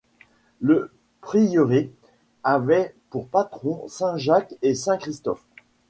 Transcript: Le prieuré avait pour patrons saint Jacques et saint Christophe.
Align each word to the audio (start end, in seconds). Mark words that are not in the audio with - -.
Le 0.61 0.89
prieuré 1.21 1.91
avait 2.43 2.95
pour 3.11 3.27
patrons 3.27 3.87
saint 3.87 4.17
Jacques 4.17 4.55
et 4.63 4.73
saint 4.73 4.97
Christophe. 4.97 5.45